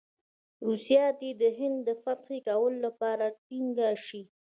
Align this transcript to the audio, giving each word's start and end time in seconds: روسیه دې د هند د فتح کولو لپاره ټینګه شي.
روسیه 0.67 1.05
دې 1.19 1.31
د 1.41 1.43
هند 1.57 1.77
د 1.87 1.89
فتح 2.03 2.29
کولو 2.47 2.79
لپاره 2.85 3.25
ټینګه 3.45 3.89
شي. 4.05 4.21